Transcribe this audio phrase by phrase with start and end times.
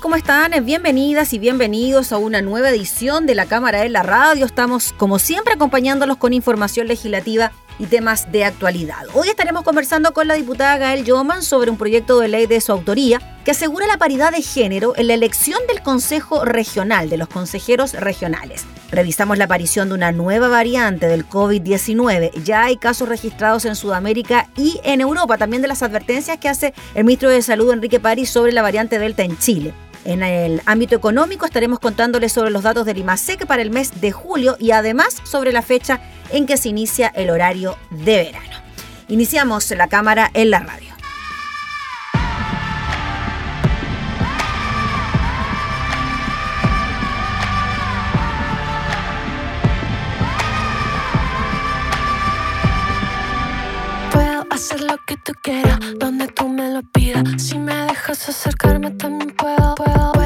[0.00, 0.52] ¿Cómo están?
[0.64, 4.46] Bienvenidas y bienvenidos a una nueva edición de la Cámara de la Radio.
[4.46, 9.06] Estamos, como siempre, acompañándolos con información legislativa y temas de actualidad.
[9.14, 12.72] Hoy estaremos conversando con la diputada Gael Yoman sobre un proyecto de ley de su
[12.72, 17.28] autoría que asegura la paridad de género en la elección del Consejo Regional, de los
[17.28, 18.66] consejeros regionales.
[18.90, 22.42] Revisamos la aparición de una nueva variante del COVID-19.
[22.42, 26.74] Ya hay casos registrados en Sudamérica y en Europa, también de las advertencias que hace
[26.94, 29.74] el ministro de Salud Enrique París sobre la variante Delta en Chile.
[30.04, 34.10] En el ámbito económico estaremos contándoles sobre los datos del IMASEC para el mes de
[34.10, 38.56] julio y además sobre la fecha en que se inicia el horario de verano.
[39.08, 40.94] Iniciamos la cámara en la radio.
[54.12, 57.42] Puedo hacer lo que tú quieras, donde tú me lo pidas.
[57.42, 59.74] Si me dejas acercarme, también puedo.
[59.76, 60.17] Puedo,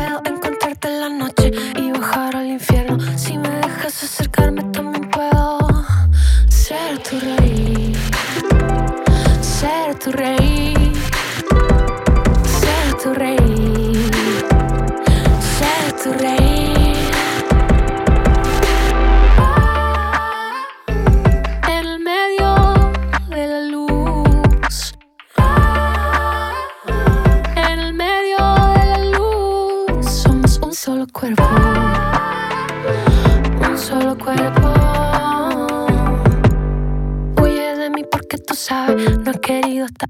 [39.82, 40.06] querido hasta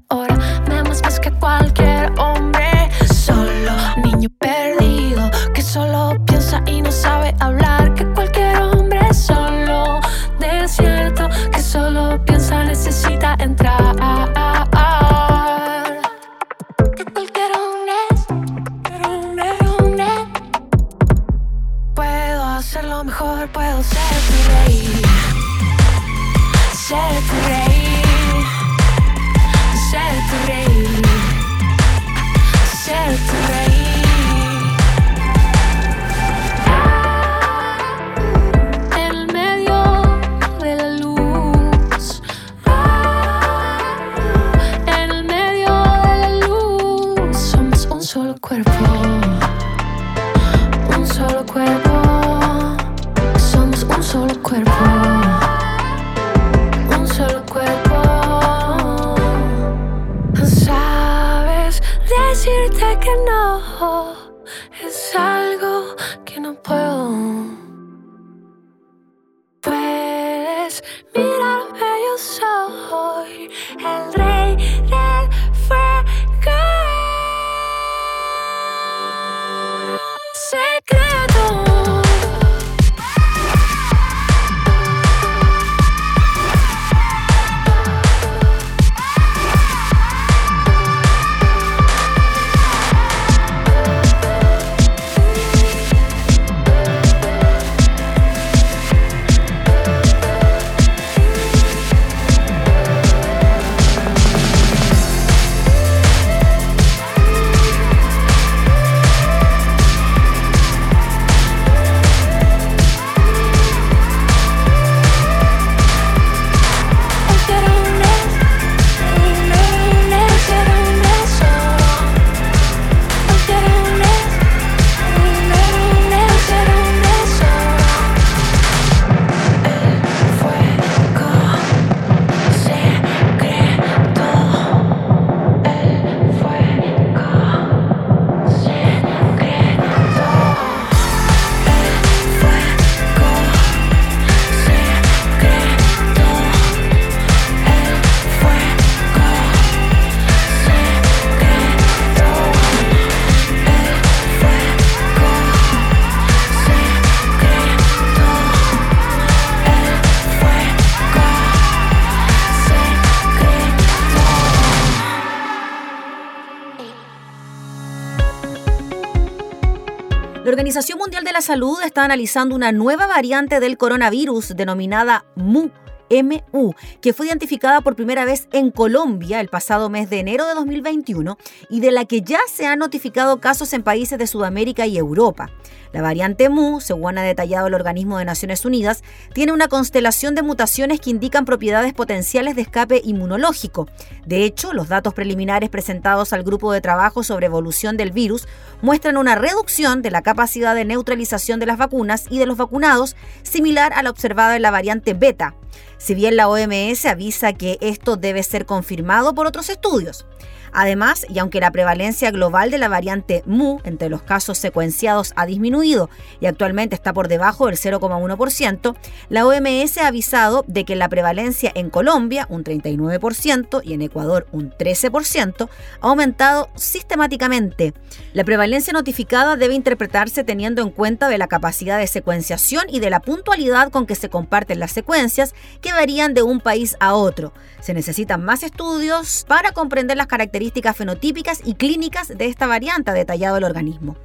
[171.33, 175.71] la Salud está analizando una nueva variante del coronavirus denominada MU
[176.21, 180.53] MU, que fue identificada por primera vez en Colombia el pasado mes de enero de
[180.53, 181.37] 2021
[181.69, 185.49] y de la que ya se han notificado casos en países de Sudamérica y Europa.
[185.93, 190.41] La variante MU, según ha detallado el organismo de Naciones Unidas, tiene una constelación de
[190.41, 193.87] mutaciones que indican propiedades potenciales de escape inmunológico.
[194.25, 198.47] De hecho, los datos preliminares presentados al grupo de trabajo sobre evolución del virus
[198.81, 203.15] muestran una reducción de la capacidad de neutralización de las vacunas y de los vacunados,
[203.43, 205.55] similar a la observada en la variante beta.
[205.97, 210.25] Si bien la OMS avisa que esto debe ser confirmado por otros estudios.
[210.73, 215.45] Además, y aunque la prevalencia global de la variante MU entre los casos secuenciados ha
[215.45, 216.09] disminuido
[216.39, 218.95] y actualmente está por debajo del 0,1%,
[219.29, 224.47] la OMS ha avisado de que la prevalencia en Colombia, un 39%, y en Ecuador,
[224.51, 225.69] un 13%,
[226.01, 227.93] ha aumentado sistemáticamente.
[228.33, 233.11] La prevalencia notificada debe interpretarse teniendo en cuenta de la capacidad de secuenciación y de
[233.11, 237.53] la puntualidad con que se comparten las secuencias que varían de un país a otro.
[237.79, 240.62] Se necesitan más estudios para comprender las características
[240.95, 244.15] fenotípicas y clínicas de esta variante, ha detallado el organismo.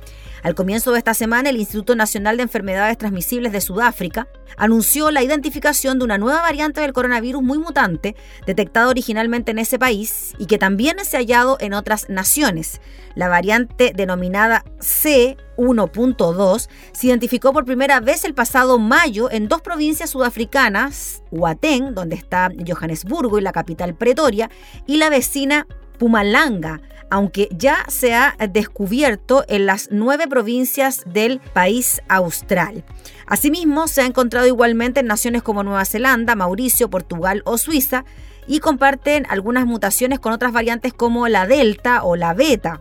[0.43, 5.23] Al comienzo de esta semana, el Instituto Nacional de Enfermedades Transmisibles de Sudáfrica anunció la
[5.23, 8.15] identificación de una nueva variante del coronavirus muy mutante,
[8.47, 12.81] detectada originalmente en ese país y que también se ha hallado en otras naciones.
[13.15, 20.11] La variante denominada C1.2 se identificó por primera vez el pasado mayo en dos provincias
[20.11, 24.51] sudafricanas, Huatén, donde está Johannesburgo y la capital Pretoria,
[24.87, 25.67] y la vecina
[25.99, 26.81] Pumalanga,
[27.11, 32.85] aunque ya se ha descubierto en las nueve provincias del país austral.
[33.27, 38.05] Asimismo, se ha encontrado igualmente en naciones como Nueva Zelanda, Mauricio, Portugal o Suiza
[38.47, 42.81] y comparten algunas mutaciones con otras variantes como la Delta o la Beta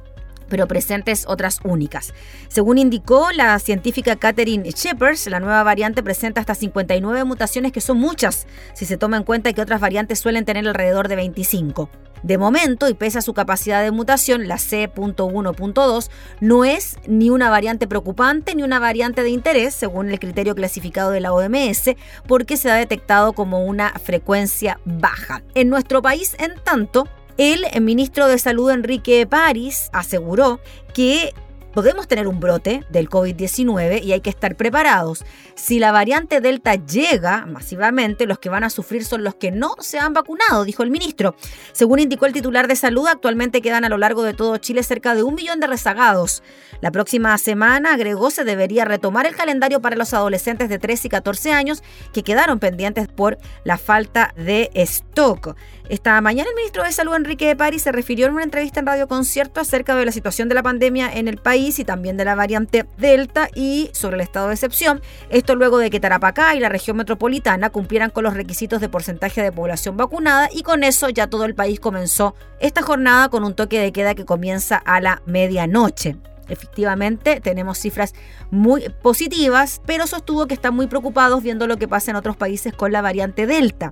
[0.50, 2.14] pero presentes otras únicas.
[2.48, 7.98] Según indicó la científica Catherine Shepers, la nueva variante presenta hasta 59 mutaciones, que son
[7.98, 11.90] muchas, si se toma en cuenta que otras variantes suelen tener alrededor de 25.
[12.24, 16.10] De momento, y pese a su capacidad de mutación, la C.1.2
[16.42, 21.12] no es ni una variante preocupante ni una variante de interés, según el criterio clasificado
[21.12, 21.96] de la OMS,
[22.28, 25.44] porque se ha detectado como una frecuencia baja.
[25.54, 30.60] En nuestro país, en tanto, el ministro de Salud Enrique París aseguró
[30.94, 31.34] que
[31.78, 35.24] podemos tener un brote del COVID-19 y hay que estar preparados.
[35.54, 39.76] Si la variante Delta llega masivamente, los que van a sufrir son los que no
[39.78, 41.36] se han vacunado, dijo el ministro.
[41.74, 45.14] Según indicó el titular de salud, actualmente quedan a lo largo de todo Chile cerca
[45.14, 46.42] de un millón de rezagados.
[46.82, 51.10] La próxima semana, agregó, se debería retomar el calendario para los adolescentes de 13 y
[51.12, 55.56] 14 años que quedaron pendientes por la falta de stock.
[55.90, 58.88] Esta mañana el ministro de Salud, Enrique de París, se refirió en una entrevista en
[58.88, 62.24] Radio Concierto acerca de la situación de la pandemia en el país y también de
[62.24, 65.02] la variante Delta y sobre el estado de excepción.
[65.30, 69.42] Esto luego de que Tarapacá y la región metropolitana cumplieran con los requisitos de porcentaje
[69.42, 73.54] de población vacunada y con eso ya todo el país comenzó esta jornada con un
[73.54, 76.16] toque de queda que comienza a la medianoche.
[76.48, 78.14] Efectivamente, tenemos cifras
[78.52, 82.74] muy positivas, pero sostuvo que están muy preocupados viendo lo que pasa en otros países
[82.74, 83.92] con la variante Delta.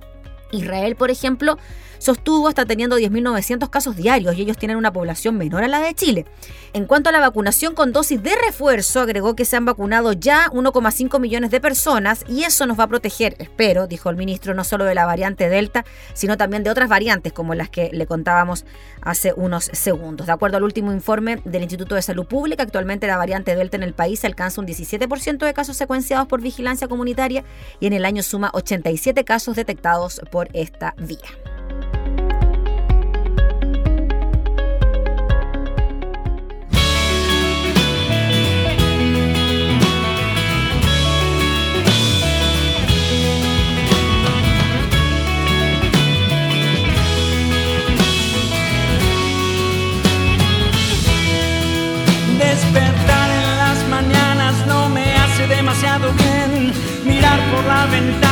[0.56, 1.58] Israel, por ejemplo,
[1.98, 5.94] sostuvo hasta teniendo 10.900 casos diarios y ellos tienen una población menor a la de
[5.94, 6.26] Chile.
[6.72, 10.50] En cuanto a la vacunación con dosis de refuerzo, agregó que se han vacunado ya
[10.50, 14.62] 1,5 millones de personas y eso nos va a proteger, espero, dijo el ministro, no
[14.62, 18.66] solo de la variante Delta, sino también de otras variantes como las que le contábamos
[19.00, 20.26] hace unos segundos.
[20.26, 23.82] De acuerdo al último informe del Instituto de Salud Pública, actualmente la variante Delta en
[23.82, 27.44] el país alcanza un 17% de casos secuenciados por vigilancia comunitaria
[27.80, 31.18] y en el año suma 87 casos detectados por esta vía.
[52.38, 56.72] Despertar en las mañanas no me hace demasiado bien.
[57.04, 58.25] Mirar por la ventana,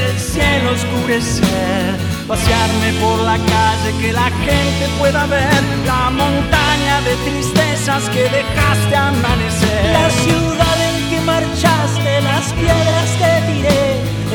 [0.00, 1.96] el cielo oscurecer.
[2.26, 8.96] Pasearme por la calle, que la gente pueda ver la montaña de tristezas que dejaste
[8.96, 9.92] amanecer.
[9.92, 13.84] La ciudad en que marchaste, las piedras que tiré,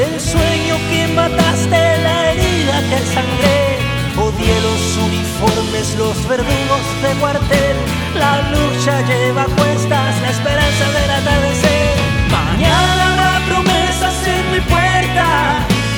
[0.05, 3.77] el sueño que mataste, la herida que sangré.
[4.17, 7.77] Odié los uniformes, los verdugos de cuartel.
[8.15, 11.95] La lucha lleva a cuestas la esperanza del atardecer.
[12.29, 13.06] Mañana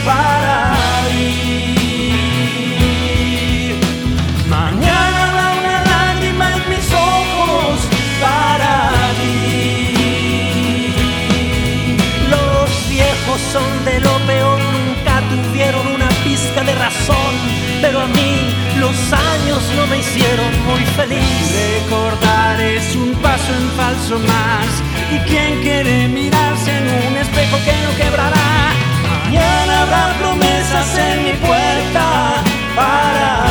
[0.09, 0.73] para
[1.11, 1.75] ti,
[4.47, 6.01] mañana no nacerá
[6.35, 7.75] más mis ojos
[8.19, 8.75] para
[9.19, 9.93] ti.
[12.33, 17.33] Los viejos son de lo peor, nunca tuvieron una pizca de razón,
[17.79, 18.33] pero a mí
[18.79, 21.53] los años no me hicieron muy feliz.
[21.83, 24.69] Recordar es un paso en falso más,
[25.13, 28.88] y quien quiere mirarse en un espejo que no quebrará.
[29.31, 32.33] Mañana habrá promesas en mi puerta
[32.75, 33.48] para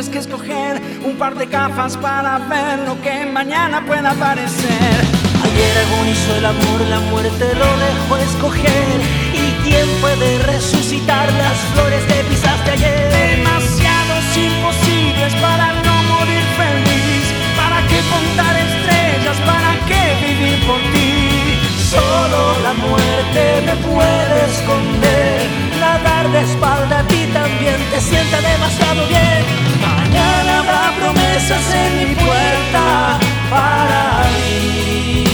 [0.00, 4.96] camisas que escoger, un par de gafas para ver lo que mañana pueda aparecer.
[5.44, 8.96] Ayer agonizó el amor, la muerte lo dejó escoger.
[9.34, 13.10] ¿Y quién puede resucitar las flores que pisaste ayer?
[13.36, 17.24] Demasiados imposibles para no morir feliz.
[17.56, 19.38] ¿Para qué contar estrellas?
[19.44, 21.58] ¿Para qué vivir por ti?
[21.90, 29.06] Solo la muerte me puede esconder nadar de espalda a ti también te sienta demasiado
[29.08, 29.79] bien.
[30.10, 35.29] Mañana habrá promesas en mi puerta para mí.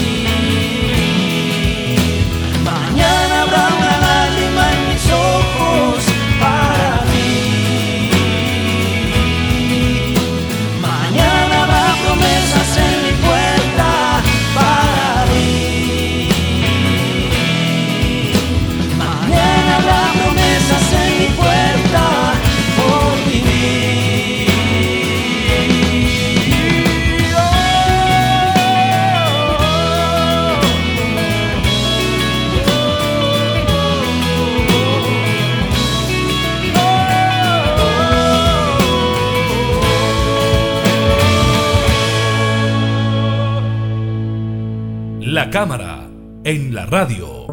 [46.89, 47.45] Radio.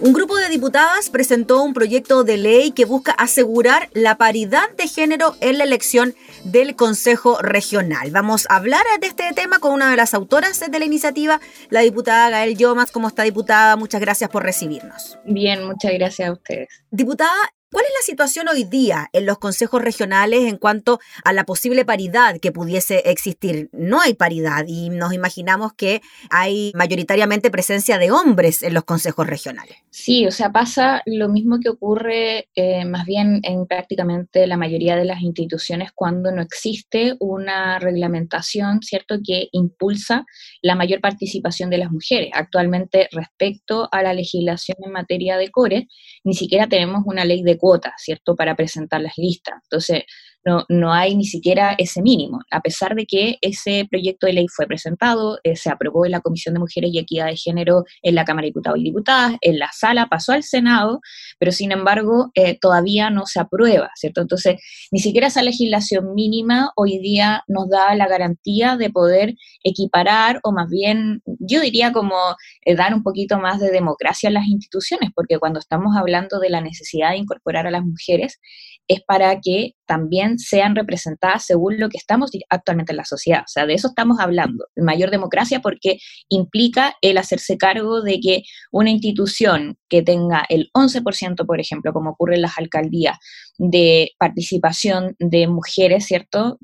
[0.00, 4.88] Un grupo de diputadas presentó un proyecto de ley que busca asegurar la paridad de
[4.88, 8.10] género en la elección del Consejo Regional.
[8.10, 11.80] Vamos a hablar de este tema con una de las autoras de la iniciativa, la
[11.80, 12.90] diputada Gael Yomas.
[12.90, 13.76] ¿Cómo está, diputada?
[13.76, 15.18] Muchas gracias por recibirnos.
[15.26, 16.68] Bien, muchas gracias a ustedes.
[16.90, 17.36] Diputada,
[17.70, 21.84] ¿Cuál es la situación hoy día en los consejos regionales en cuanto a la posible
[21.84, 23.68] paridad que pudiese existir?
[23.72, 29.26] No hay paridad y nos imaginamos que hay mayoritariamente presencia de hombres en los consejos
[29.26, 29.76] regionales.
[29.90, 34.96] Sí, o sea, pasa lo mismo que ocurre eh, más bien en prácticamente la mayoría
[34.96, 40.24] de las instituciones cuando no existe una reglamentación, ¿cierto?, que impulsa
[40.62, 42.30] la mayor participación de las mujeres.
[42.32, 45.86] Actualmente, respecto a la legislación en materia de core,
[46.24, 49.56] ni siquiera tenemos una ley de cuotas, ¿cierto?, para presentar las listas.
[49.64, 50.04] Entonces,
[50.48, 54.46] no, no, hay ni siquiera ese mínimo, a pesar de que ese proyecto de ley
[54.48, 58.14] fue presentado, eh, se aprobó en la Comisión de Mujeres y Equidad de Género en
[58.14, 61.00] la Cámara de Diputados y Diputadas, en la sala pasó al Senado,
[61.38, 64.22] pero sin embargo eh, todavía no se aprueba, ¿cierto?
[64.22, 64.56] Entonces,
[64.90, 70.52] ni siquiera esa legislación mínima hoy día nos da la garantía de poder equiparar o
[70.52, 72.16] más bien, yo diría como
[72.64, 76.50] eh, dar un poquito más de democracia a las instituciones, porque cuando estamos hablando de
[76.50, 78.40] la necesidad de incorporar a las mujeres,
[78.88, 83.40] es para que también sean representadas según lo que estamos actualmente en la sociedad.
[83.40, 84.66] O sea, de eso estamos hablando.
[84.76, 91.46] Mayor democracia porque implica el hacerse cargo de que una institución que tenga el 11%,
[91.46, 93.16] por ejemplo, como ocurre en las alcaldías,
[93.56, 96.58] de participación de mujeres, ¿cierto?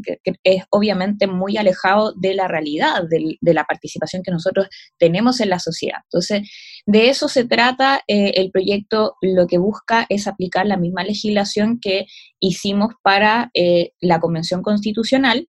[0.44, 5.48] Es obviamente muy alejado de la realidad, de, de, la participación que nosotros tenemos en
[5.48, 5.98] la sociedad.
[6.04, 6.48] Entonces,
[6.86, 8.02] de eso se trata.
[8.06, 12.06] Eh, el proyecto lo que busca es aplicar la misma legislación que
[12.40, 13.13] hicimos para
[13.54, 15.48] eh, la Convención Constitucional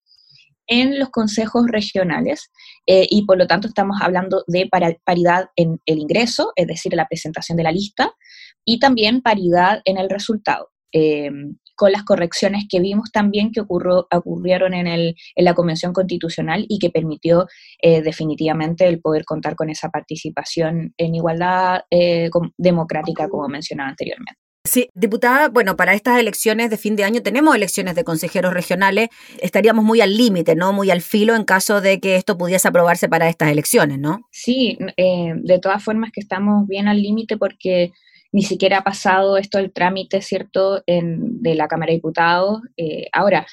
[0.68, 2.52] en los consejos regionales
[2.88, 4.68] eh, y por lo tanto estamos hablando de
[5.04, 8.12] paridad en el ingreso, es decir, la presentación de la lista,
[8.66, 10.70] y también paridad en el resultado.
[10.92, 11.30] Eh,
[11.76, 16.66] con las correcciones que vimos también que ocurrió, ocurrieron en, el, en, la Convención Constitucional
[16.70, 17.48] y que permitió
[17.82, 21.82] definitivamente el poder contar con esa participación en igualdad
[22.58, 24.45] democrática, como mencionaba anteriormente.
[24.66, 29.10] Sí, diputada, bueno, para estas elecciones de fin de año tenemos elecciones de consejeros regionales.
[29.40, 30.74] Estaríamos muy al límite, ¿no?
[30.74, 34.28] Muy al filo en caso de que esto pudiese aprobarse para estas elecciones, ¿no?
[34.32, 37.92] Sí, eh, de todas formas que estamos bien al límite porque
[38.32, 42.62] ni siquiera ha pasado esto el trámite, ¿cierto?, en, de la Cámara de Diputados.
[42.76, 43.46] Eh, ahora,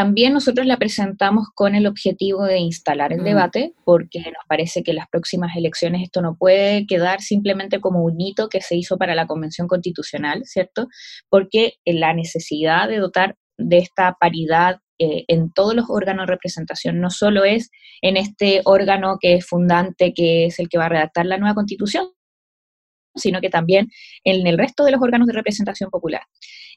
[0.00, 3.24] también nosotros la presentamos con el objetivo de instalar el mm.
[3.24, 8.02] debate, porque nos parece que en las próximas elecciones esto no puede quedar simplemente como
[8.02, 10.88] un hito que se hizo para la Convención Constitucional, ¿cierto?
[11.28, 16.98] Porque la necesidad de dotar de esta paridad eh, en todos los órganos de representación,
[16.98, 17.68] no solo es
[18.00, 21.54] en este órgano que es fundante, que es el que va a redactar la nueva
[21.54, 22.06] constitución,
[23.14, 23.88] sino que también
[24.24, 26.22] en el resto de los órganos de representación popular.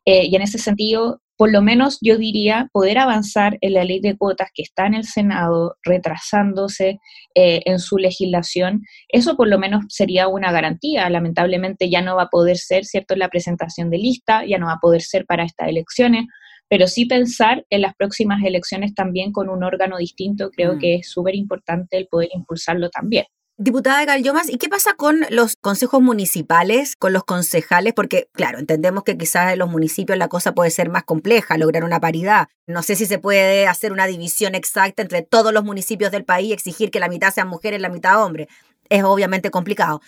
[0.05, 4.01] Eh, y en ese sentido, por lo menos yo diría poder avanzar en la ley
[4.01, 6.99] de cuotas que está en el Senado, retrasándose
[7.35, 11.09] eh, en su legislación, eso por lo menos sería una garantía.
[11.09, 14.73] Lamentablemente ya no va a poder ser, ¿cierto?, la presentación de lista, ya no va
[14.73, 16.25] a poder ser para estas elecciones,
[16.69, 20.79] pero sí pensar en las próximas elecciones también con un órgano distinto, creo mm.
[20.79, 23.25] que es súper importante el poder impulsarlo también.
[23.57, 27.93] Diputada Gallomas, ¿y qué pasa con los consejos municipales, con los concejales?
[27.93, 31.83] Porque, claro, entendemos que quizás en los municipios la cosa puede ser más compleja, lograr
[31.83, 32.47] una paridad.
[32.65, 36.49] No sé si se puede hacer una división exacta entre todos los municipios del país
[36.49, 38.47] y exigir que la mitad sean mujeres y la mitad hombres
[38.89, 40.01] es obviamente complicado.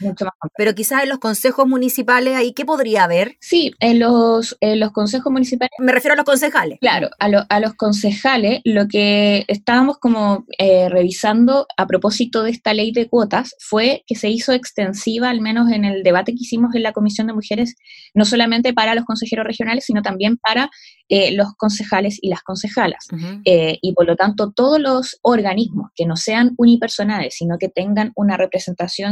[0.58, 3.38] Pero quizás en los consejos municipales, ¿ahí qué podría haber?
[3.40, 5.72] Sí, en los, los consejos municipales.
[5.80, 6.80] Me refiero a los concejales.
[6.80, 12.74] Claro, a, a los concejales, lo que estábamos como eh, revisando a propósito de esta
[12.74, 16.76] ley de cuotas fue que se hizo extensiva, al menos en el debate que hicimos
[16.76, 17.76] en la Comisión de Mujeres,
[18.14, 20.70] no solamente para los consejeros regionales, sino también para
[21.10, 23.08] eh, los concejales y las concejalas.
[23.46, 28.12] Eh, y por lo tanto, todos los organismos que no sean unipersonales, sino que tengan
[28.16, 28.65] una representación,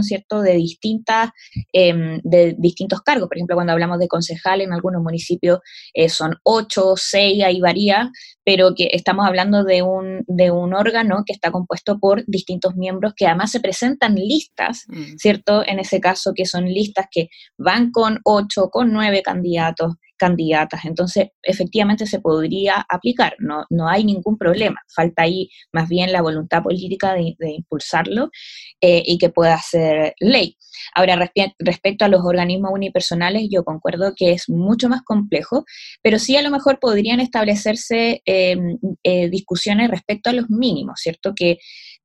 [0.04, 1.30] ¿cierto?, de distintas,
[1.72, 3.28] em, de distintos cargos.
[3.28, 5.60] Por ejemplo, cuando hablamos de concejal, en algunos municipios
[5.94, 8.12] eh, son ocho, seis, ahí varía,
[8.44, 13.14] pero que estamos hablando de un, de un órgano que está compuesto por distintos miembros
[13.16, 15.18] que además se presentan listas, mm.
[15.18, 15.64] ¿cierto?
[15.66, 20.86] En ese caso, que son listas que van con ocho, con nueve candidatos, candidatas.
[20.86, 24.80] Entonces, efectivamente se podría aplicar, no, no hay ningún problema.
[24.96, 28.30] Falta ahí más bien la voluntad política de, impulsarlo
[28.82, 30.58] eh, y que pueda ser ley.
[30.96, 35.66] Ahora, respecto a los organismos unipersonales, yo concuerdo que es mucho más complejo,
[36.02, 41.34] pero sí a lo mejor podrían establecerse em, eh, discusiones respecto a los mínimos, ¿cierto?
[41.36, 41.58] Que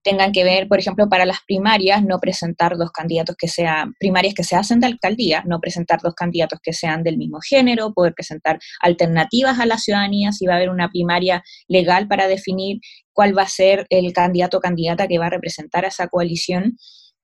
[0.08, 4.32] tengan que ver, por ejemplo, para las primarias, no presentar dos candidatos que sean primarias
[4.32, 8.14] que se hacen de alcaldía, no presentar dos candidatos que sean del mismo género, poder
[8.14, 12.78] presentar alternativas a la ciudadanía, si va a haber una primaria legal para definir
[13.12, 16.78] cuál va a ser el candidato o candidata que va a representar a esa coalición.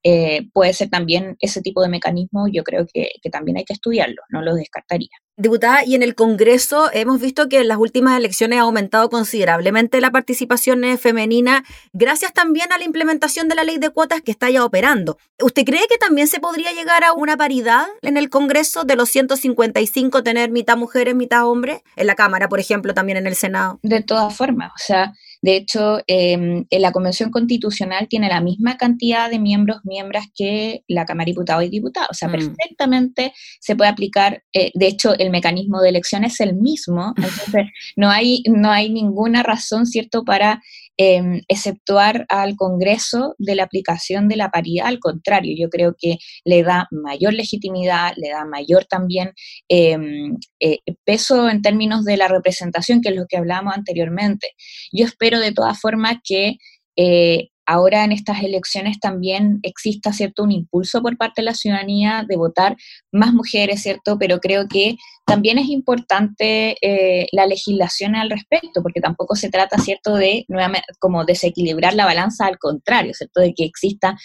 [0.06, 3.72] Eh, puede ser también ese tipo de mecanismo, yo creo que, que también hay que
[3.72, 5.08] estudiarlo, no lo descartaría.
[5.36, 10.00] Diputada, y en el Congreso hemos visto que en las últimas elecciones ha aumentado considerablemente
[10.00, 14.48] la participación femenina, gracias también a la implementación de la ley de cuotas que está
[14.50, 15.18] ya operando.
[15.42, 19.08] ¿Usted cree que también se podría llegar a una paridad en el Congreso de los
[19.08, 21.80] 155 tener mitad mujeres, mitad hombres?
[21.96, 23.80] En la Cámara, por ejemplo, también en el Senado.
[23.82, 29.28] De todas formas, o sea, de hecho, em, la Convención Constitucional tiene la misma cantidad
[29.28, 32.08] de miembros, miembros que la Cámara de Diputados y Diputados.
[32.12, 32.32] O sea, mm.
[32.32, 37.66] perfectamente se puede aplicar, eh, de hecho, el mecanismo de elección es el mismo, entonces
[37.94, 40.62] no hay, no hay ninguna razón, ¿cierto?, para
[40.96, 46.18] eh, exceptuar al Congreso de la aplicación de la paridad, al contrario, yo creo que
[46.44, 49.32] le da mayor legitimidad, le da mayor también
[49.68, 54.48] em, eh, peso en términos de la representación, que es lo que hablábamos anteriormente.
[54.92, 56.58] Yo espero de todas formas que
[56.96, 62.24] eh, ahora en estas elecciones también exista cierto un impulso por parte de la ciudadanía
[62.28, 62.76] de votar
[63.12, 64.18] más mujeres, ¿cierto?
[64.18, 64.96] Pero creo que
[65.26, 70.86] también es importante eh, la legislación al respecto, porque tampoco se trata, ¿cierto?, de nuevamente
[70.98, 74.16] como desequilibrar la balanza, al contrario, ¿cierto?, de que exista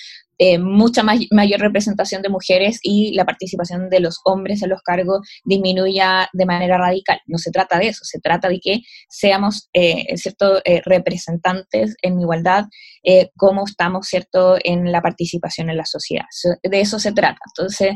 [0.41, 5.27] eh, mucha mayor representación de mujeres y la participación de los hombres en los cargos
[5.43, 7.19] disminuya de manera radical.
[7.27, 12.21] No se trata de eso, se trata de que seamos eh, cierto, eh, representantes en
[12.21, 12.65] igualdad
[13.35, 16.25] como estamos cierto, en la participación en la sociedad.
[16.63, 17.39] De eso se trata.
[17.55, 17.95] Entonces,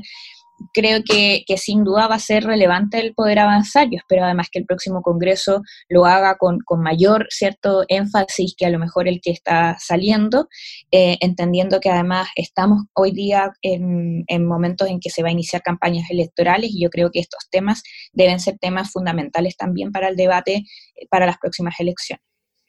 [0.74, 3.88] creo que, sin duda va a ser relevante el poder avanzar.
[3.89, 8.70] Yo espero además que el próximo Congreso lo haga con, mayor cierto énfasis que a
[8.70, 10.48] lo mejor el que está saliendo,
[10.92, 15.62] eh, entendiendo que además estamos hoy día en, momentos en que se va a iniciar
[15.62, 20.16] campañas electorales y yo creo que estos temas deben ser temas fundamentales también para el
[20.16, 20.63] debate
[20.96, 22.24] eh, para las próximas elecciones.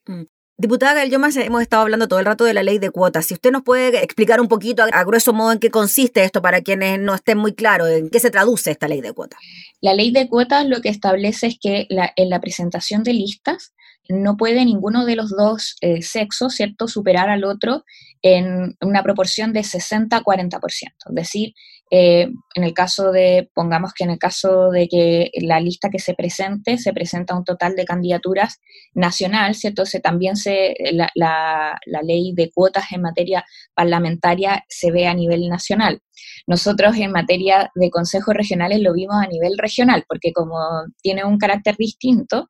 [0.06, 0.24] Mm.
[0.56, 3.26] Diputada Gallomas, hemos estado hablando todo el rato de la ley de cuotas.
[3.26, 6.60] Si usted nos puede explicar un poquito a, grueso modo en qué consiste esto para
[6.60, 9.40] quienes no estén muy claros, en qué se traduce esta ley de cuotas.
[9.80, 13.74] La ley de cuotas lo que establece es que en la presentación de listas
[14.08, 17.84] no puede ninguno de los dos eh, sexos, ¿cierto?, superar al otro
[18.22, 20.60] en una proporción de 60 a 40%.
[20.70, 21.54] Es decir,
[21.90, 25.98] eh, en el caso de, pongamos que en el caso de que la lista que
[25.98, 28.60] se presente, se presenta un total de candidaturas
[28.94, 29.84] nacional, ¿cierto?
[29.84, 33.44] Se, también se, la, la, la ley de cuotas en materia
[33.74, 36.00] parlamentaria se ve a nivel nacional.
[36.46, 40.56] Nosotros en materia de consejos regionales lo vimos a nivel regional, porque como
[41.02, 42.48] tiene un carácter distinto,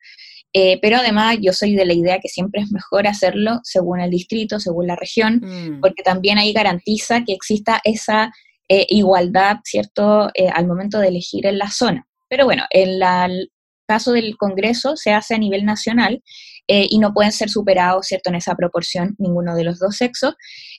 [0.53, 4.11] eh, pero además yo soy de la idea que siempre es mejor hacerlo según el
[4.11, 5.81] distrito, según la región, mm.
[5.81, 8.33] porque también ahí garantiza que exista esa
[8.68, 12.07] eh, igualdad, ¿cierto?, eh, al momento de elegir en la zona.
[12.29, 13.50] Pero bueno, en el
[13.87, 16.22] caso del Congreso se hace a nivel nacional
[16.66, 20.35] eh, y no pueden ser superados, ¿cierto?, en esa proporción ninguno de los dos sexos.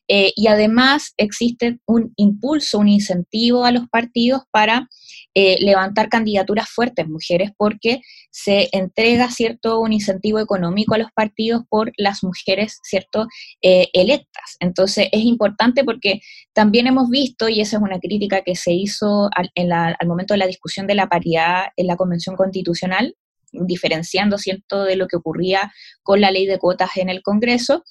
[0.08, 4.88] Y además existe un impulso, un incentivo a los partidos para
[5.36, 11.64] eh, levantar candidaturas fuertes mujeres porque se entrega, ¿cierto?, un incentivo económico a los partidos
[11.70, 13.28] por las mujeres, ¿cierto?,
[13.62, 14.56] electas.
[14.60, 16.22] Entonces es importante porque
[16.54, 20.40] también hemos visto, y esa es una crítica que se hizo al, al momento de
[20.40, 23.16] la discusión de la paridad en la Convención Constitucional,
[23.52, 25.72] diferenciando, ¿cierto?, de lo que ocurría
[26.02, 27.84] con la ley de cuotas en el Congreso,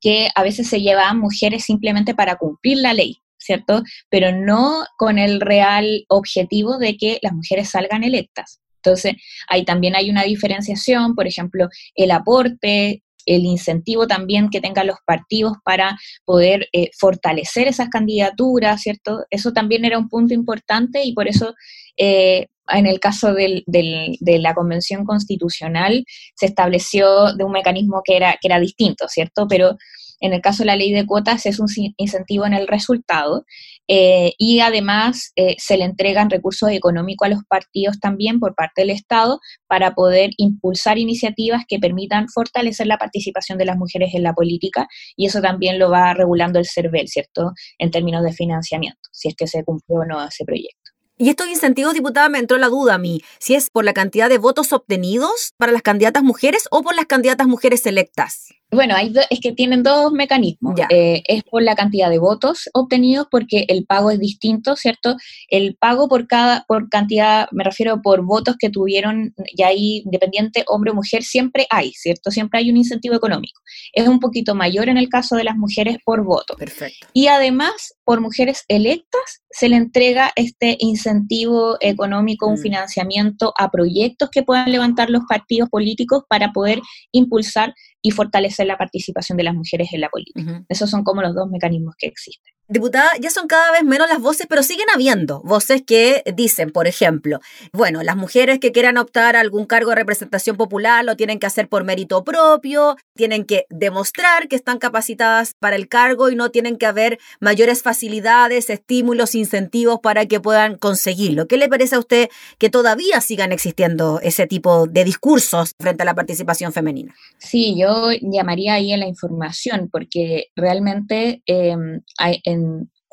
[0.00, 3.82] que a veces se llevaban mujeres simplemente para cumplir la ley, ¿cierto?
[4.10, 8.60] Pero no con el real objetivo de que las mujeres salgan electas.
[8.76, 9.14] Entonces,
[9.48, 14.98] ahí también hay una diferenciación, por ejemplo, el aporte, el incentivo también que tengan los
[15.06, 19.24] partidos para poder eh, fortalecer esas candidaturas, ¿cierto?
[19.30, 21.54] Eso también era un punto importante y por eso
[21.96, 28.36] eh, en el caso de la Convención Constitucional se estableció de un mecanismo que era,
[28.40, 29.46] que era distinto, ¿cierto?
[29.48, 29.78] Pero
[30.20, 33.44] en el caso de la ley de cuotas es un incentivo en el resultado
[33.88, 38.82] eh, y además eh, se le entregan recursos económicos a los partidos también por parte
[38.82, 44.22] del Estado para poder impulsar iniciativas que permitan fortalecer la participación de las mujeres en
[44.22, 47.52] la política y eso también lo va regulando el CERVEL, ¿cierto?
[47.78, 50.87] En términos de financiamiento, si es que se cumplió o no ese proyecto.
[51.20, 54.28] Y estos incentivos, diputada, me entró la duda a mí, si es por la cantidad
[54.28, 58.54] de votos obtenidos para las candidatas mujeres o por las candidatas mujeres electas.
[58.70, 60.78] Bueno, hay es que tienen dos mecanismos.
[60.90, 65.16] Eh, es por la cantidad de votos obtenidos porque el pago es distinto, ¿cierto?
[65.48, 70.64] El pago por cada, por cantidad, me refiero por votos que tuvieron, ya ahí independiente
[70.68, 72.30] hombre o mujer, siempre hay, ¿cierto?
[72.30, 73.60] Siempre hay un incentivo económico.
[73.94, 76.54] Es un poquito mayor en el caso de las mujeres por voto.
[76.56, 77.06] Perfecto.
[77.14, 82.62] Y además, por mujeres electas, se le entrega este incentivo económico, un mm.
[82.62, 86.80] financiamiento a proyectos que puedan levantar los partidos políticos para poder
[87.12, 90.64] impulsar y fortalecer la participación de las mujeres en la política.
[90.70, 92.50] Esos son como los dos mecanismos que existen.
[92.70, 96.86] Diputada, ya son cada vez menos las voces, pero siguen habiendo voces que dicen, por
[96.86, 97.40] ejemplo,
[97.72, 101.46] bueno, las mujeres que quieran optar a algún cargo de representación popular lo tienen que
[101.46, 106.50] hacer por mérito propio, tienen que demostrar que están capacitadas para el cargo y no
[106.50, 111.48] tienen que haber mayores facilidades, estímulos, incentivos para que puedan conseguirlo.
[111.48, 112.28] ¿Qué le parece a usted
[112.58, 117.14] que todavía sigan existiendo ese tipo de discursos frente a la participación femenina?
[117.38, 121.74] Sí, yo llamaría ahí a la información, porque realmente eh,
[122.18, 122.42] hay,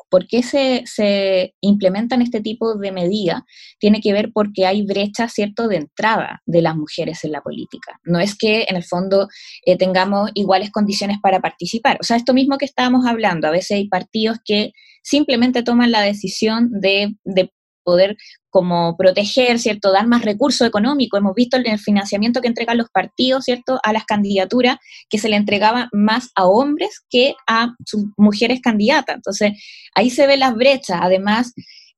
[0.08, 3.42] por qué se, implementan este tipo de medidas
[3.78, 7.98] tiene que ver porque hay brecha, ¿cierto?, de entrada de las mujeres en la política.
[8.04, 9.28] No es que en el fondo
[9.64, 11.98] eh, tengamos iguales condiciones para participar.
[12.00, 16.00] O sea, esto mismo que estábamos hablando, a veces hay partidos que simplemente toman la
[16.00, 17.50] decisión de, de
[17.86, 18.16] poder
[18.50, 19.92] como proteger, ¿cierto?
[19.92, 21.20] Dar más recursos económicos.
[21.20, 23.78] Hemos visto el financiamiento que entregan los partidos, ¿cierto?
[23.84, 24.76] A las candidaturas,
[25.08, 27.74] que se le entregaba más a hombres que a
[28.16, 29.16] mujeres candidatas.
[29.16, 29.52] Entonces,
[29.94, 30.98] ahí se ven las brechas.
[31.00, 31.52] Además,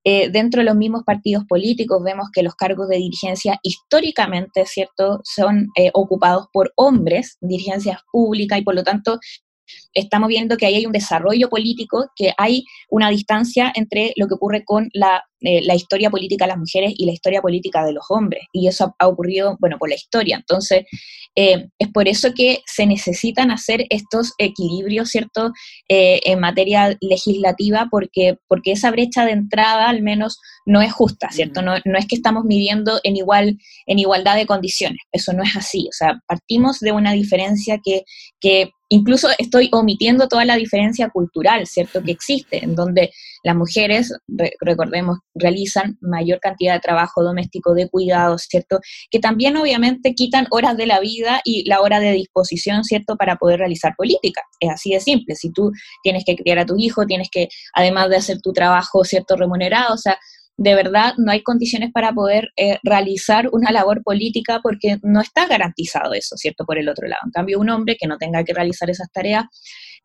[0.05, 5.21] eh, dentro de los mismos partidos políticos vemos que los cargos de dirigencia históricamente, ¿cierto?,
[5.25, 9.19] son eh, ocupados por hombres, dirigencias públicas, y por lo tanto
[9.95, 14.35] estamos viendo que ahí hay un desarrollo político, que hay una distancia entre lo que
[14.35, 18.05] ocurre con la, eh, historia política de las mujeres y la historia política de los
[18.09, 18.45] hombres.
[18.53, 20.37] Y eso ha, ocurrido, bueno, por la historia.
[20.37, 20.85] Entonces,
[21.37, 25.53] eh, es por eso que se necesitan hacer estos equilibrios, ¿cierto?,
[25.89, 31.31] eh, en materia legislativa, porque, porque esa brecha de entrada al menos no es justa,
[31.31, 31.63] ¿cierto?
[31.63, 35.01] No, no es que estamos midiendo en, igual, en igualdad de condiciones.
[35.13, 35.87] Eso no es así.
[35.89, 38.05] O sea, partimos de una diferencia que,
[38.41, 43.11] que incluso estoy omitiendo toda la diferencia cultural, ¿cierto?, que existe, en donde
[43.45, 44.13] las mujeres,
[44.61, 50.77] recordemos, realizan mayor cantidad de trabajo doméstico, de cuidados, ¿cierto?, que también obviamente quitan horas
[50.77, 54.43] de la vida y la hora de disposición, ¿cierto?, para poder realizar política.
[54.61, 55.35] Es así de simple.
[55.35, 55.71] Si tú
[56.03, 59.95] tienes que criar a tu hijo, tienes que, además de hacer tu trabajo, ¿cierto?, remunerado,
[59.95, 60.19] o sea,
[60.59, 65.47] de verdad no hay condiciones para poder eh, realizar una labor política porque no está
[65.47, 66.65] garantizado eso, ¿cierto?
[66.67, 67.21] Por el otro lado.
[67.25, 69.45] En cambio, un hombre que no tenga que realizar esas tareas,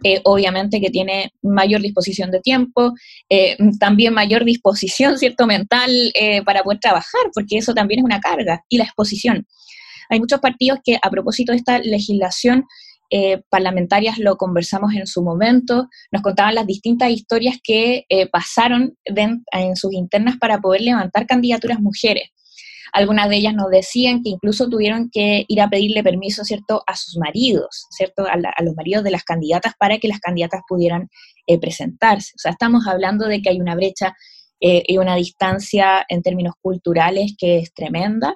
[0.04, 2.94] eh, obviamente que tiene mayor disposición de tiempo,
[3.30, 5.48] eh, también mayor disposición, ¿cierto?
[5.48, 5.92] Mental
[6.46, 8.64] para poder trabajar, porque eso también es una carga.
[8.70, 9.48] Y la exposición.
[10.10, 12.66] Hay muchos partidos que a propósito de esta legislación
[13.10, 18.98] eh, parlamentarias lo conversamos en su momento, nos contaban las distintas historias que eh, pasaron
[19.06, 22.30] en sus internas para poder levantar candidaturas mujeres.
[22.92, 26.96] algunas de ellas nos decían que incluso tuvieron que ir a pedirle permiso, ¿cierto?, a
[26.96, 31.10] sus maridos, ¿cierto?, a, los maridos de las candidatas para que las candidatas pudieran
[31.48, 32.32] eh, presentarse.
[32.36, 34.14] O sea, estamos hablando de que hay una brecha
[34.66, 38.34] eh, y una distancia en términos culturales que es tremenda.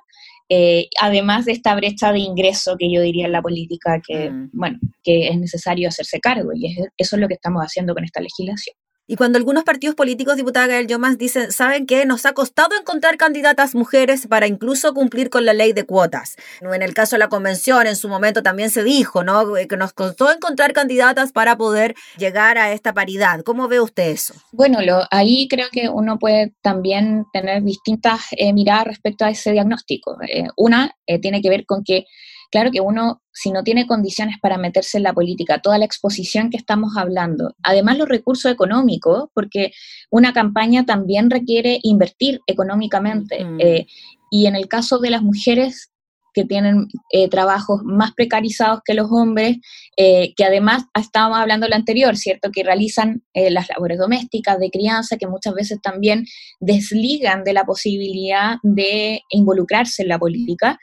[0.49, 4.49] Eh, además de esta brecha de ingreso que yo diría en la política que, mm.
[4.53, 8.21] bueno, que es necesario hacerse cargo y eso es lo que estamos haciendo con esta
[8.21, 8.75] legislación.
[9.09, 12.05] Y cuando algunos partidos políticos, diputada Gael Yomas, dicen, ¿saben qué?
[12.05, 16.35] Nos ha costado encontrar candidatas mujeres para incluso cumplir con la ley de cuotas.
[16.59, 19.55] En el caso de la convención, en su momento también se dijo, ¿no?
[19.55, 23.43] Eh, que nos costó encontrar candidatas para poder llegar a esta paridad.
[23.45, 24.33] ¿Cómo ve usted eso?
[24.51, 29.53] Bueno, lo, ahí creo que uno puede también tener distintas eh, miradas respecto a ese
[29.53, 30.17] diagnóstico.
[30.27, 30.91] Eh, una
[31.21, 32.03] tiene que ver con que
[32.51, 36.49] Claro que uno, si no tiene condiciones para meterse en la política, toda la exposición
[36.49, 39.73] que estamos hablando, además los recursos económicos, porque
[40.09, 43.45] una campaña también requiere invertir económicamente.
[43.59, 43.87] Eh,
[44.31, 45.91] y en el caso de las mujeres,
[46.37, 49.57] que tienen eh, trabajos más precarizados que los hombres,
[49.97, 52.51] eh, que además estábamos hablando lo anterior, ¿cierto?
[52.51, 56.25] Que realizan eh, las labores domésticas, de crianza, que muchas veces también
[56.59, 60.77] desligan de la posibilidad de involucrarse en la política,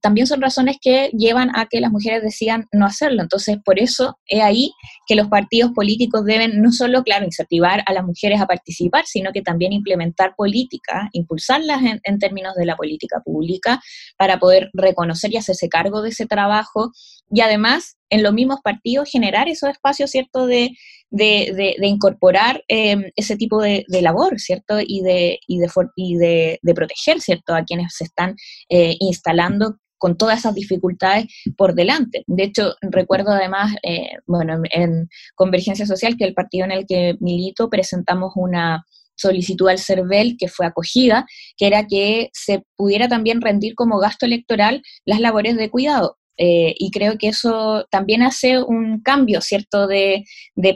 [0.00, 3.20] también son razones que llevan a que las mujeres decidan no hacerlo.
[3.20, 4.70] Entonces, por eso es ahí
[5.06, 9.30] que los partidos políticos deben no solo, claro, incentivar a las mujeres a participar, sino
[9.30, 13.82] que también implementar políticas, impulsarlas en términos de la política pública
[14.16, 16.92] para poder reconocer y hacerse cargo de ese trabajo
[17.30, 20.70] y además en los mismos partidos generar esos espacios, ¿cierto?, de,
[21.10, 27.54] de, incorporar em, ese tipo de, labor, ¿cierto?, y, de, y, de, de, proteger, ¿cierto?,
[27.54, 28.34] a quienes se están
[28.68, 31.26] eh, instalando con todas esas dificultades
[31.56, 32.22] por delante.
[32.26, 37.16] De hecho, recuerdo además, eh, bueno, en Convergencia Social, que el partido en el que
[37.20, 38.84] milito, presentamos una,
[39.18, 41.26] solicitud al CERVEL que fue acogida,
[41.56, 46.16] que era que se pudiera también rendir como gasto electoral las labores de cuidado.
[46.40, 50.24] Eh, y creo que eso también hace un cambio, ¿cierto?, de,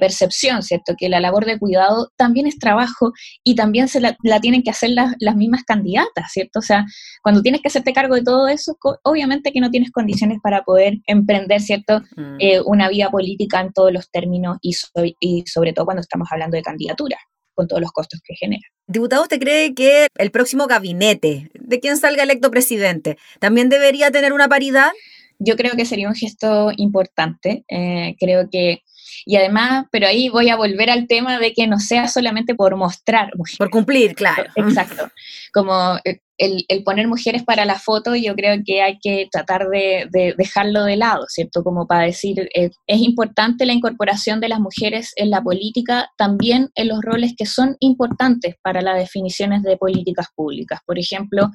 [0.01, 3.13] percepción, ¿cierto?, que la labor de cuidado también es trabajo
[3.45, 6.59] y también se la, tienen que hacer las, mismas candidatas, ¿cierto?
[6.59, 6.85] O sea,
[7.23, 10.99] cuando tienes que hacerte cargo de todo eso, obviamente que no tienes condiciones para poder
[11.07, 12.37] emprender, ¿cierto?, mm.
[12.41, 14.75] eh, una vida política en todos los términos y,
[15.21, 17.19] y sobre todo cuando estamos hablando de candidatura
[17.55, 18.63] con todos los costos que genera.
[18.87, 24.33] Diputado, ¿usted cree que el próximo gabinete de quien salga electo presidente también debería tener
[24.33, 24.91] una paridad?
[25.39, 27.65] Yo creo que sería un gesto importante.
[27.69, 28.83] Eh, creo que
[29.25, 32.77] y además, pero ahí voy a volver al tema de que no sea solamente por
[32.77, 33.33] mostrar.
[33.59, 34.45] Por cumplir, claro.
[34.57, 35.11] Exacto.
[35.53, 35.99] Como
[36.43, 40.97] el, poner mujeres para la foto, yo creo que hay que tratar de, dejarlo de
[40.97, 41.63] lado, ¿cierto?
[41.63, 46.71] Como para decir, eh, es importante la incorporación de las mujeres en la política, también
[46.75, 50.81] en los roles que son importantes para las definiciones de políticas públicas.
[50.85, 51.51] Por ejemplo,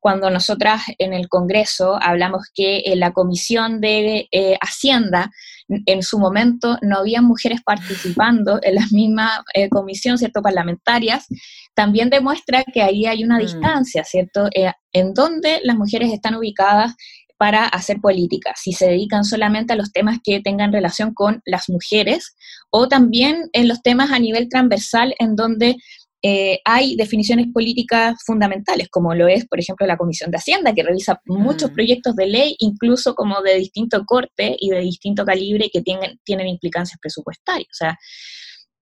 [0.00, 5.30] cuando nosotras en el Congreso hablamos que en la Comisión de eh, Hacienda,
[5.68, 11.26] en su momento no había mujeres participando en la misma eh, comisión, ¿cierto?, parlamentarias,
[11.74, 13.40] también demuestra que ahí hay una mm.
[13.40, 16.94] distancia, ¿cierto?, eh, en donde las mujeres están ubicadas
[17.38, 21.68] para hacer política, si se dedican solamente a los temas que tengan relación con las
[21.68, 22.34] mujeres
[22.70, 25.76] o también en los temas a nivel transversal en donde
[26.22, 30.82] eh, hay definiciones políticas fundamentales, como lo es, por ejemplo, la Comisión de Hacienda, que
[30.82, 31.74] revisa muchos mm.
[31.74, 36.48] proyectos de ley, incluso como de distinto corte y de distinto calibre que tienen, tienen
[36.48, 37.68] implicancias presupuestarias.
[37.70, 37.98] O sea,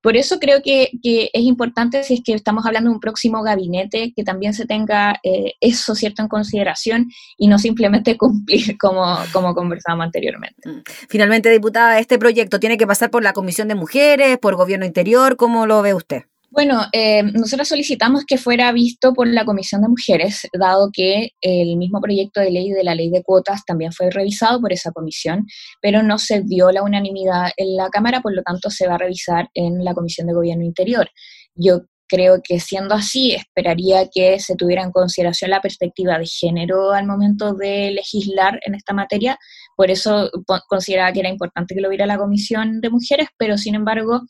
[0.06, 4.12] por eso creo que, es importante, si es que estamos hablando de un próximo gabinete,
[4.14, 9.52] que también se tenga eh, eso cierto en consideración y no simplemente cumplir como, como
[9.54, 10.68] conversábamos anteriormente.
[10.68, 10.82] Mm.
[11.08, 15.36] Finalmente, diputada, ¿este proyecto tiene que pasar por la Comisión de Mujeres, por Gobierno Interior?
[15.36, 16.22] ¿Cómo lo ve usted?
[16.56, 21.76] Bueno, eh, nosotros solicitamos que fuera visto por la Comisión de Mujeres, dado que el
[21.76, 25.44] mismo proyecto de ley de la ley de cuotas también fue revisado por esa comisión,
[25.82, 28.98] pero no se dio la unanimidad en la Cámara, por lo tanto se va a
[28.98, 31.10] revisar en la Comisión de Gobierno Interior.
[31.54, 36.92] Yo creo que siendo así, esperaría que se tuviera en consideración la perspectiva de género
[36.92, 39.38] al momento de legislar en esta materia.
[39.76, 40.30] Por eso
[40.70, 44.22] consideraba que era importante que lo viera la Comisión de Mujeres, pero sin embargo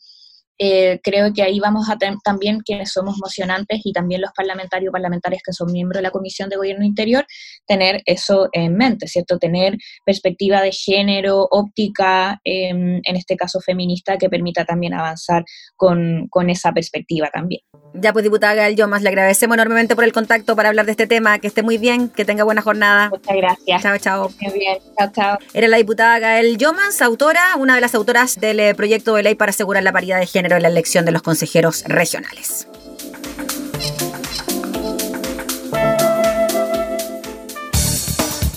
[0.59, 4.91] eh, creo que ahí vamos a tener también quienes somos mocionantes y también los parlamentarios
[4.91, 7.25] parlamentarias que son miembros de la Comisión de Gobierno Interior,
[7.65, 9.37] tener eso en mente, ¿cierto?
[9.37, 15.43] Tener perspectiva de género, óptica, em, en este caso feminista, que permita también avanzar
[15.75, 17.61] con, con esa perspectiva también.
[17.93, 21.07] Ya pues, diputada Gael Yomas, le agradecemos enormemente por el contacto para hablar de este
[21.07, 23.09] tema, que esté muy bien, que tenga buena jornada.
[23.09, 23.81] Muchas gracias.
[23.81, 24.31] Chao, chao.
[24.41, 25.37] Muy bien, chao, chao.
[25.53, 29.35] Era la diputada Gael Yomas, autora, una de las autoras del eh, proyecto de ley
[29.35, 32.67] para asegurar la paridad de género la elección de los consejeros regionales.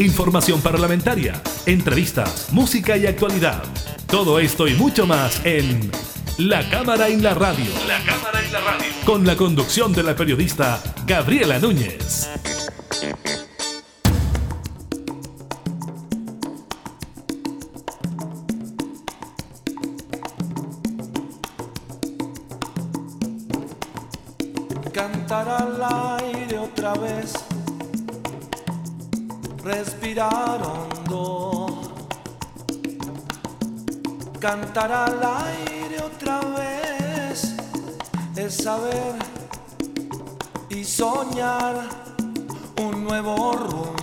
[0.04, 3.62] información parlamentaria, entrevistas, música y actualidad.
[4.06, 5.90] Todo esto y mucho más en
[6.38, 7.70] La Cámara en la Radio.
[7.86, 8.86] La Cámara en la Radio.
[9.04, 12.39] Con la conducción de la periodista Gabriela Núñez.
[34.50, 37.54] Cantar al aire otra vez,
[38.34, 39.14] es saber
[40.68, 41.76] y soñar
[42.82, 43.99] un nuevo rumbo.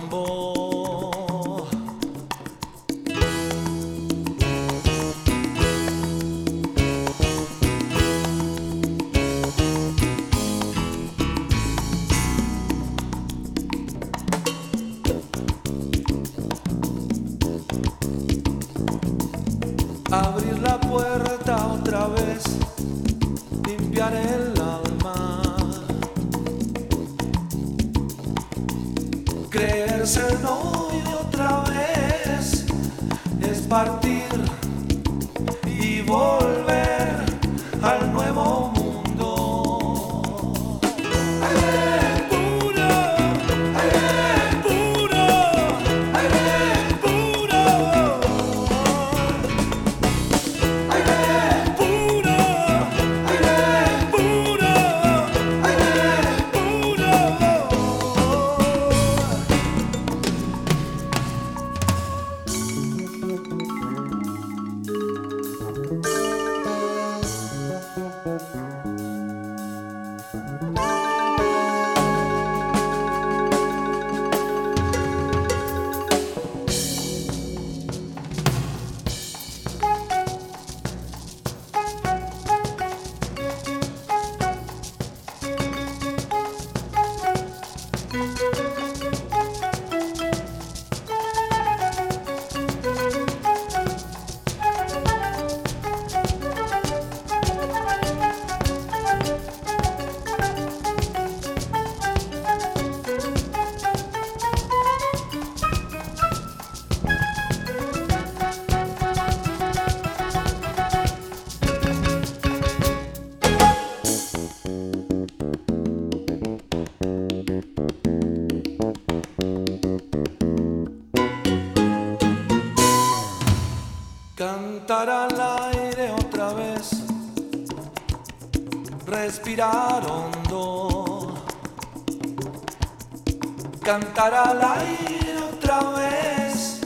[134.18, 136.80] Cantar al aire otra vez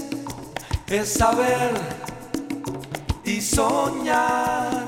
[0.86, 1.72] es saber
[3.24, 4.84] y soñar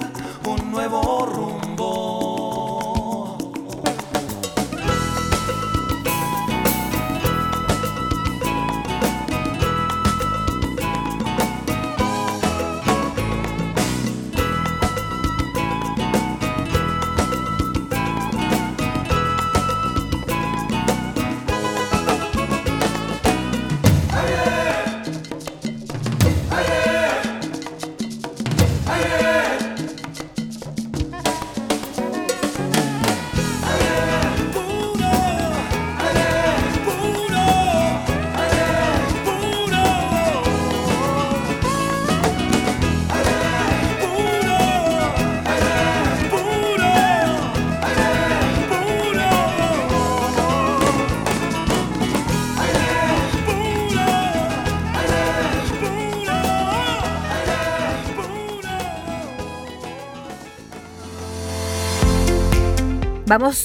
[0.46, 2.23] un nuevo rumbo.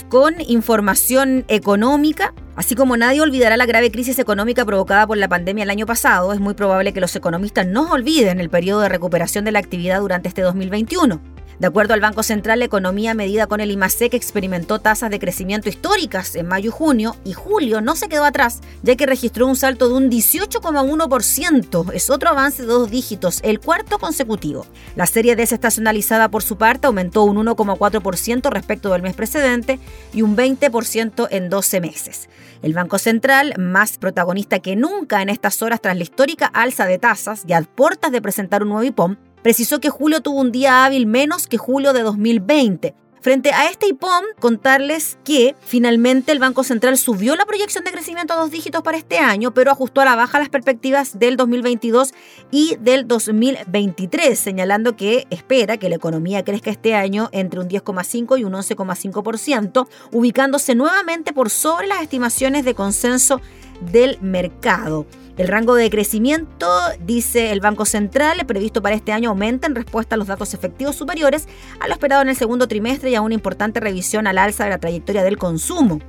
[0.09, 2.33] Con información económica.
[2.55, 6.33] Así como nadie olvidará la grave crisis económica provocada por la pandemia el año pasado,
[6.33, 9.99] es muy probable que los economistas no olviden el periodo de recuperación de la actividad
[9.99, 11.21] durante este 2021.
[11.59, 15.67] De acuerdo al Banco Central, la economía medida con el IMASEC experimentó tasas de crecimiento
[15.67, 19.57] históricas en mayo y junio, y julio no se quedó atrás, ya que registró un
[19.57, 21.91] salto de un 18,1%.
[21.93, 24.65] Es otro avance de dos dígitos, el cuarto consecutivo.
[24.95, 29.79] La serie desestacionalizada, por su parte, aumentó un 1,4% respecto del mes precedente
[30.13, 32.29] y un 20% en 12 meses.
[32.61, 36.99] El Banco Central, más protagonista que nunca en estas horas tras la histórica alza de
[36.99, 40.85] tasas y a puertas de presentar un nuevo IPOM, precisó que julio tuvo un día
[40.85, 46.63] hábil menos que julio de 2020, Frente a este IPOM, contarles que finalmente el Banco
[46.63, 50.05] Central subió la proyección de crecimiento a dos dígitos para este año, pero ajustó a
[50.05, 52.13] la baja las perspectivas del 2022
[52.49, 58.39] y del 2023, señalando que espera que la economía crezca este año entre un 10,5
[58.39, 63.41] y un 11,5%, ubicándose nuevamente por sobre las estimaciones de consenso
[63.81, 65.05] del mercado.
[65.39, 66.69] El rango de crecimiento,
[66.99, 70.97] dice el Banco Central, previsto para este año aumenta en respuesta a los datos efectivos
[70.97, 71.47] superiores
[71.79, 74.71] a lo esperado en el segundo trimestre y a una importante revisión al alza de
[74.71, 76.01] la trayectoria del consumo.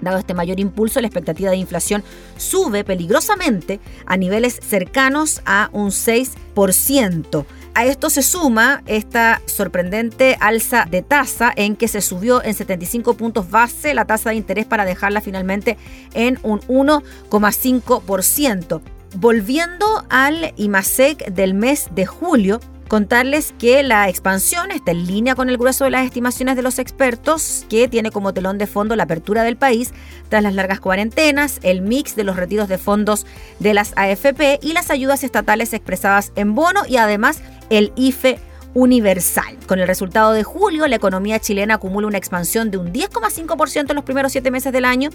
[0.00, 2.04] Dado este mayor impulso, la expectativa de inflación
[2.36, 7.44] sube peligrosamente a niveles cercanos a un 6%.
[7.74, 13.14] A esto se suma esta sorprendente alza de tasa en que se subió en 75
[13.14, 15.76] puntos base la tasa de interés para dejarla finalmente
[16.12, 18.80] en un 1,5%.
[19.14, 25.50] Volviendo al IMASEC del mes de julio, Contarles que la expansión está en línea con
[25.50, 29.02] el grueso de las estimaciones de los expertos, que tiene como telón de fondo la
[29.02, 29.92] apertura del país
[30.30, 33.26] tras las largas cuarentenas, el mix de los retiros de fondos
[33.58, 38.38] de las AFP y las ayudas estatales expresadas en bono y además el IFE
[38.72, 39.58] universal.
[39.66, 43.96] Con el resultado de julio, la economía chilena acumula una expansión de un 10,5% en
[43.96, 45.10] los primeros siete meses del año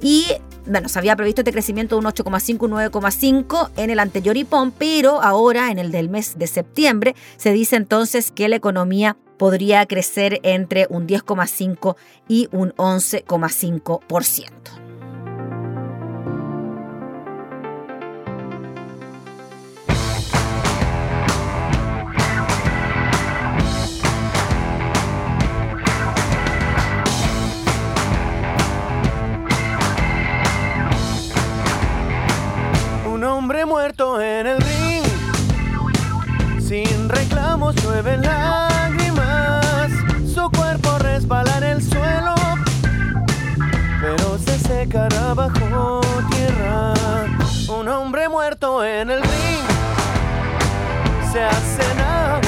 [0.00, 0.26] y,
[0.66, 4.72] bueno, se había previsto este crecimiento de un 8,5, un 9,5 en el anterior IPOM,
[4.72, 9.86] pero ahora, en el del mes de septiembre, se dice entonces que la economía podría
[9.86, 11.96] crecer entre un 10,5
[12.28, 14.87] y un 11,5%.
[33.48, 35.04] Muerto en el ring.
[36.60, 39.90] Sin reclamos llueve lágrimas.
[40.34, 42.34] Su cuerpo resbala en el suelo.
[44.02, 46.92] Pero se secará bajo tierra.
[47.74, 49.66] Un hombre muerto en el ring.
[51.32, 52.47] Se hacen agua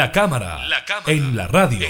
[0.00, 0.60] La cámara,
[1.08, 1.86] en la radio.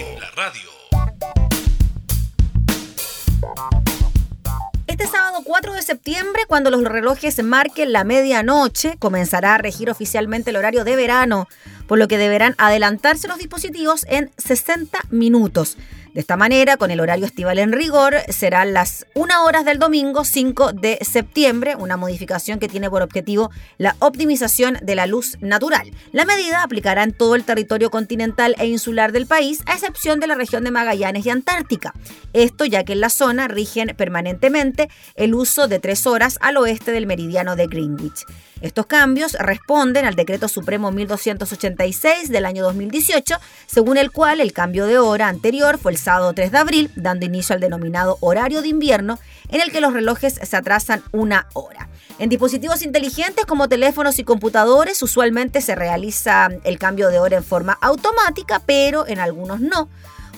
[4.88, 10.50] Este sábado 4 de septiembre, cuando los relojes marquen la medianoche, comenzará a regir oficialmente
[10.50, 11.46] el horario de verano,
[11.86, 15.76] por lo que deberán adelantarse los dispositivos en 60 minutos.
[16.12, 20.24] De esta manera, con el horario estival en rigor, serán las 1 horas del domingo
[20.24, 25.92] 5 de septiembre, una modificación que tiene por objetivo la optimización de la luz natural.
[26.10, 30.26] La medida aplicará en todo el territorio continental e insular del país, a excepción de
[30.26, 31.94] la región de Magallanes y Antártica.
[32.32, 36.90] Esto ya que en la zona rigen permanentemente el uso de tres horas al oeste
[36.90, 38.24] del meridiano de Greenwich.
[38.60, 43.36] Estos cambios responden al Decreto Supremo 1286 del año 2018,
[43.66, 47.24] según el cual el cambio de hora anterior fue el sábado 3 de abril, dando
[47.24, 51.88] inicio al denominado horario de invierno, en el que los relojes se atrasan una hora.
[52.18, 57.44] En dispositivos inteligentes como teléfonos y computadores usualmente se realiza el cambio de hora en
[57.44, 59.88] forma automática, pero en algunos no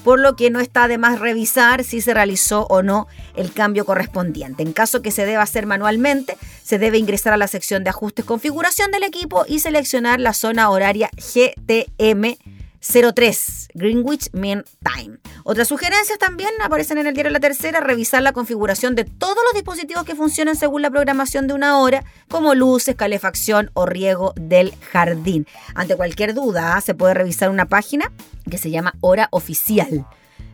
[0.04, 3.84] por lo que no está de más revisar si se realizó o no el cambio
[3.84, 4.62] correspondiente.
[4.62, 8.24] En caso que se deba hacer manualmente, se debe ingresar a la sección de ajustes
[8.24, 12.36] configuración del equipo y seleccionar la zona horaria GTM
[12.82, 15.18] 03, Greenwich Mean Time.
[15.44, 19.54] Otras sugerencias también aparecen en el diario La Tercera, revisar la configuración de todos los
[19.54, 24.74] dispositivos que funcionan según la programación de una hora, como luces, calefacción o riego del
[24.90, 25.46] jardín.
[25.74, 28.12] Ante cualquier duda, se puede revisar una página
[28.50, 30.06] que se llama Hora Oficial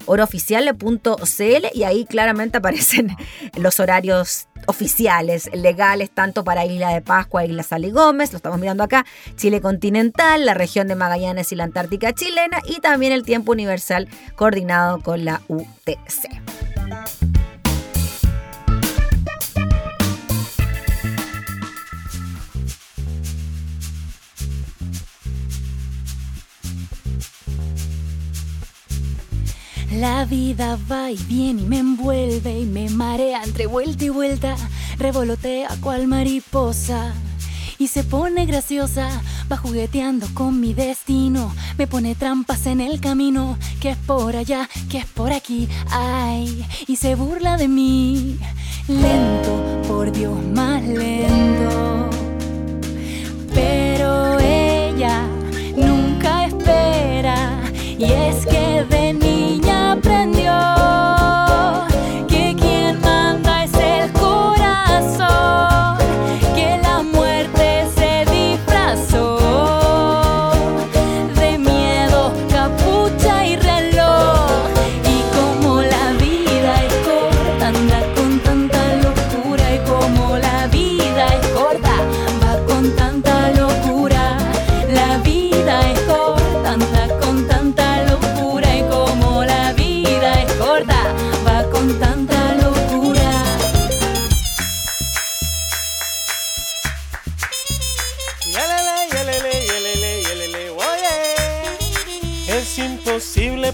[0.07, 3.17] horooficial.cl y ahí claramente aparecen
[3.57, 9.07] los horarios oficiales, legales, tanto para Isla de Pascua, Isla Gómez, lo estamos mirando acá,
[9.35, 14.09] Chile continental, la región de Magallanes y la Antártica chilena y también el tiempo universal
[14.37, 16.29] coordinado con la UTC.
[30.01, 34.55] La vida va y viene y me envuelve y me marea entre vuelta y vuelta,
[34.97, 37.15] revolotea cual mariposa.
[37.79, 39.09] Y se pone graciosa,
[39.51, 44.69] va jugueteando con mi destino, me pone trampas en el camino, que es por allá,
[44.89, 48.39] que es por aquí, ay, y se burla de mí,
[48.87, 52.09] lento, por Dios, más lento.
[53.53, 55.27] Pero ella
[55.77, 57.63] nunca espera,
[57.99, 59.15] y es que de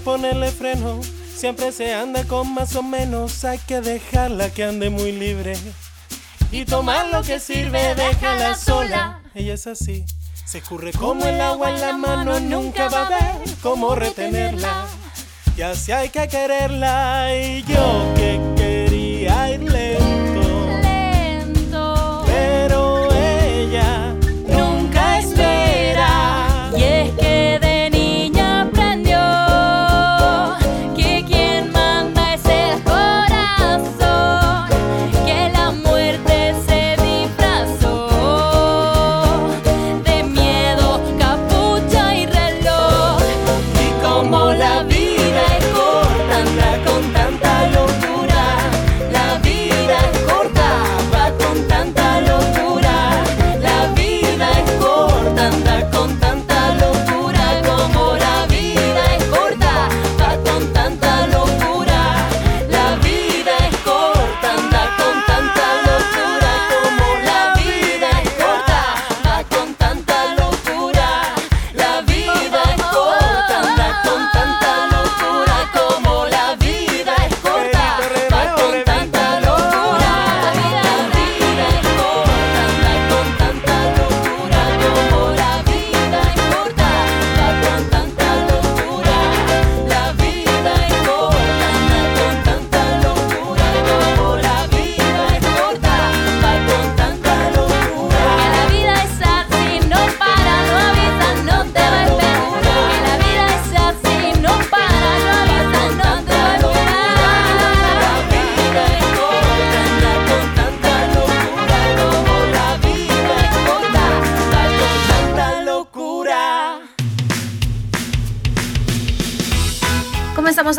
[0.05, 1.01] ponerle freno.
[1.35, 5.57] Siempre se anda con más o menos, hay que dejarla que ande muy libre.
[6.51, 9.21] Y tomar lo que sirve, déjala sola.
[9.35, 10.05] Ella es así,
[10.45, 14.87] se escurre como el agua en la mano, nunca va a ver cómo retenerla.
[15.57, 19.61] Y así hay que quererla y yo que quería ir